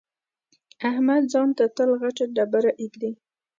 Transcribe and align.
احمد 0.89 1.23
ځان 1.33 1.49
ته 1.57 1.65
تل 1.75 1.89
غټه 2.01 2.23
ډبره 2.35 2.71
اېږدي. 2.81 3.11